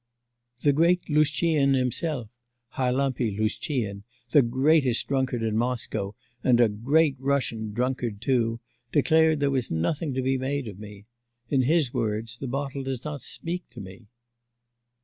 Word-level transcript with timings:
The 0.63 0.73
great 0.73 1.09
Lushtchihin 1.09 1.75
himself 1.75 2.27
Harlampy 2.73 3.37
Lushtchihin 3.37 4.01
the 4.31 4.41
greatest 4.41 5.07
drunkard 5.09 5.43
in 5.43 5.55
Moscow, 5.55 6.15
and 6.43 6.59
a 6.59 6.69
Great 6.69 7.17
Russian 7.19 7.71
drunkard 7.71 8.19
too, 8.19 8.59
declared 8.91 9.41
there 9.41 9.51
was 9.51 9.69
nothing 9.69 10.15
to 10.15 10.23
be 10.23 10.39
made 10.39 10.67
of 10.67 10.79
me. 10.79 11.05
In 11.49 11.61
his 11.61 11.93
words, 11.93 12.37
the 12.39 12.47
bottle 12.47 12.81
does 12.81 13.03
not 13.05 13.21
speak 13.21 13.69
to 13.69 13.79
me. 13.79 14.07